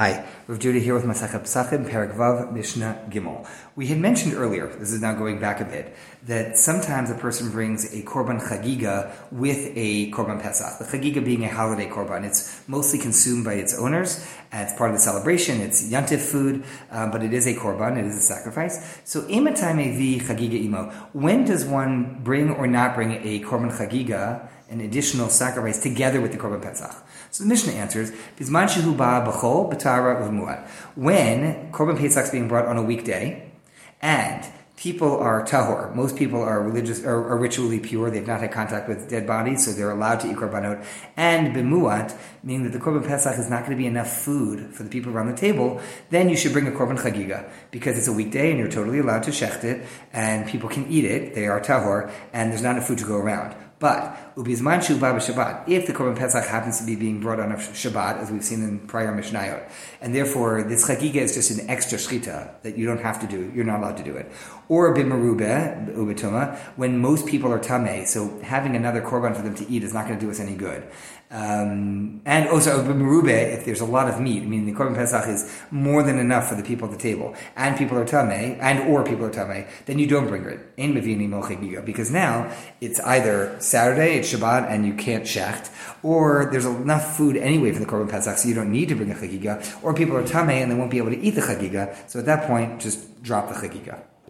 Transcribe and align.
Hi, 0.00 0.24
Rav 0.46 0.60
Judah 0.60 0.78
here 0.78 0.94
with 0.94 1.02
Masachet 1.02 1.40
Pesachim, 1.40 1.90
Perek 1.90 2.14
Vav, 2.14 2.52
Mishnah 2.52 3.06
Gimel. 3.10 3.44
We 3.74 3.88
had 3.88 3.98
mentioned 3.98 4.32
earlier, 4.34 4.68
this 4.68 4.92
is 4.92 5.00
now 5.00 5.12
going 5.12 5.40
back 5.40 5.60
a 5.60 5.64
bit, 5.64 5.96
that 6.26 6.56
sometimes 6.56 7.10
a 7.10 7.16
person 7.16 7.50
brings 7.50 7.92
a 7.92 8.02
Korban 8.04 8.40
Chagiga 8.40 9.10
with 9.32 9.72
a 9.74 10.08
Korban 10.12 10.40
Pesach. 10.40 10.78
The 10.78 10.84
Chagiga 10.84 11.24
being 11.24 11.42
a 11.42 11.48
holiday 11.48 11.88
Korban. 11.88 12.24
It's 12.24 12.62
mostly 12.68 13.00
consumed 13.00 13.44
by 13.44 13.54
its 13.54 13.76
owners, 13.76 14.24
it's 14.52 14.72
part 14.74 14.90
of 14.90 14.94
the 14.94 15.02
celebration, 15.02 15.60
it's 15.60 15.90
Yantif 15.90 16.20
food, 16.20 16.62
um, 16.92 17.10
but 17.10 17.24
it 17.24 17.34
is 17.34 17.48
a 17.48 17.54
Korban, 17.54 17.98
it 17.98 18.04
is 18.04 18.16
a 18.16 18.22
sacrifice. 18.22 19.00
So, 19.02 19.22
Imatame 19.22 19.98
vi 19.98 20.20
Chagiga 20.20 20.64
Imo. 20.64 20.92
When 21.12 21.44
does 21.44 21.64
one 21.64 22.20
bring 22.22 22.50
or 22.50 22.68
not 22.68 22.94
bring 22.94 23.14
a 23.14 23.40
Korban 23.40 23.76
Chagiga, 23.76 24.48
an 24.68 24.80
additional 24.80 25.28
sacrifice, 25.28 25.82
together 25.82 26.20
with 26.20 26.32
the 26.32 26.38
Korban 26.38 26.62
Pesach? 26.62 26.94
So 27.30 27.44
the 27.44 27.48
Mishnah 27.48 27.72
answers, 27.72 28.10
Bizman 28.36 28.68
shehu 28.68 28.96
b'chol 28.96 29.72
b'tara 29.72 30.20
v'muad. 30.22 30.66
When 30.94 31.70
Korban 31.72 31.98
Pesach 31.98 32.24
is 32.24 32.30
being 32.30 32.48
brought 32.48 32.66
on 32.66 32.76
a 32.76 32.82
weekday, 32.82 33.50
and 34.00 34.44
people 34.78 35.18
are 35.18 35.44
tahor. 35.44 35.92
Most 35.92 36.16
people 36.16 36.40
are 36.40 36.62
religious 36.62 37.04
or 37.04 37.28
are 37.28 37.36
ritually 37.36 37.80
pure. 37.80 38.10
They've 38.10 38.26
not 38.26 38.40
had 38.40 38.52
contact 38.52 38.88
with 38.88 39.10
dead 39.10 39.26
bodies, 39.26 39.64
so 39.64 39.72
they're 39.72 39.90
allowed 39.90 40.20
to 40.20 40.30
eat 40.30 40.36
korbanot. 40.36 40.84
And 41.16 41.54
b'muat, 41.54 42.16
meaning 42.44 42.62
that 42.62 42.72
the 42.72 42.78
korban 42.78 43.04
pesach 43.04 43.38
is 43.38 43.50
not 43.50 43.64
going 43.64 43.72
to 43.72 43.76
be 43.76 43.86
enough 43.86 44.10
food 44.10 44.72
for 44.72 44.84
the 44.84 44.88
people 44.88 45.12
around 45.12 45.26
the 45.26 45.36
table. 45.36 45.80
Then 46.10 46.28
you 46.28 46.36
should 46.36 46.52
bring 46.52 46.68
a 46.68 46.70
korban 46.70 46.96
chagiga 46.96 47.50
because 47.72 47.98
it's 47.98 48.06
a 48.06 48.12
weekday 48.12 48.50
and 48.50 48.60
you're 48.60 48.70
totally 48.70 49.00
allowed 49.00 49.24
to 49.24 49.32
shecht 49.32 49.64
it, 49.64 49.84
and 50.12 50.46
people 50.46 50.68
can 50.68 50.86
eat 50.86 51.04
it. 51.04 51.34
They 51.34 51.48
are 51.48 51.60
tahor, 51.60 52.12
and 52.32 52.52
there's 52.52 52.62
not 52.62 52.76
enough 52.76 52.86
food 52.86 52.98
to 52.98 53.04
go 53.04 53.16
around. 53.16 53.56
But 53.78 54.34
ubizman 54.34 54.82
shuba 54.82 55.12
Shabbat, 55.12 55.68
if 55.68 55.86
the 55.86 55.92
korban 55.92 56.16
pesach 56.16 56.44
happens 56.44 56.80
to 56.80 56.86
be 56.86 56.96
being 56.96 57.20
brought 57.20 57.38
on 57.38 57.52
a 57.52 57.56
Shabbat, 57.56 58.18
as 58.18 58.30
we've 58.30 58.44
seen 58.44 58.62
in 58.62 58.80
prior 58.80 59.16
Mishnayot, 59.16 59.70
and 60.00 60.14
therefore 60.14 60.64
this 60.64 60.88
chagiga 60.88 61.16
is 61.16 61.34
just 61.34 61.50
an 61.52 61.70
extra 61.70 61.96
shchita 61.96 62.60
that 62.62 62.76
you 62.76 62.86
don't 62.86 63.00
have 63.00 63.20
to 63.20 63.26
do, 63.26 63.52
you're 63.54 63.64
not 63.64 63.80
allowed 63.80 63.96
to 63.98 64.02
do 64.02 64.16
it, 64.16 64.32
or 64.68 64.94
bimarube 64.94 65.94
ubituma, 65.94 66.58
when 66.76 66.98
most 66.98 67.26
people 67.26 67.52
are 67.52 67.58
tame, 67.58 68.04
so 68.06 68.40
having 68.42 68.74
another 68.74 69.00
korban 69.00 69.36
for 69.36 69.42
them 69.42 69.54
to 69.54 69.68
eat 69.70 69.84
is 69.84 69.94
not 69.94 70.06
going 70.06 70.18
to 70.18 70.24
do 70.24 70.30
us 70.30 70.40
any 70.40 70.56
good. 70.56 70.82
Um, 71.30 72.22
and 72.24 72.48
also 72.48 72.82
merube, 72.82 73.28
if 73.28 73.66
there's 73.66 73.82
a 73.82 73.84
lot 73.84 74.08
of 74.08 74.18
meat, 74.18 74.42
I 74.42 74.46
mean 74.46 74.64
the 74.64 74.72
korban 74.72 74.94
pesach 74.94 75.28
is 75.28 75.54
more 75.70 76.02
than 76.02 76.18
enough 76.18 76.48
for 76.48 76.54
the 76.54 76.62
people 76.62 76.88
at 76.88 76.92
the 76.92 77.02
table, 77.02 77.34
and 77.54 77.76
people 77.76 77.98
are 77.98 78.04
tame, 78.04 78.58
and 78.60 78.88
or 78.88 79.04
people 79.04 79.26
are 79.26 79.30
tame, 79.30 79.66
then 79.86 79.98
you 79.98 80.06
don't 80.06 80.26
bring 80.26 80.44
it. 80.44 80.60
In 80.76 80.94
mevini 80.94 81.28
mochigiga 81.28 81.84
because 81.84 82.10
now 82.10 82.50
it's 82.80 82.98
either 83.00 83.56
Saturday, 83.68 84.18
it's 84.18 84.32
Shabbat, 84.32 84.70
and 84.70 84.86
you 84.86 84.94
can't 84.94 85.24
shecht, 85.24 85.70
or 86.02 86.48
there's 86.50 86.64
enough 86.64 87.16
food 87.16 87.36
anyway 87.36 87.70
for 87.72 87.80
the 87.80 87.86
korban 87.86 88.08
pesach, 88.08 88.38
so 88.38 88.48
you 88.48 88.54
don't 88.54 88.72
need 88.72 88.88
to 88.88 88.94
bring 88.94 89.10
a 89.10 89.14
chagiga, 89.14 89.82
or 89.82 89.92
people 89.92 90.16
are 90.16 90.26
tame 90.26 90.48
and 90.48 90.70
they 90.70 90.74
won't 90.74 90.90
be 90.90 90.98
able 90.98 91.10
to 91.10 91.18
eat 91.18 91.32
the 91.32 91.42
chagiga. 91.42 91.94
So 92.08 92.18
at 92.18 92.26
that 92.26 92.46
point, 92.46 92.80
just 92.80 93.22
drop 93.22 93.48
the 93.48 93.54
chagiga. 93.54 94.00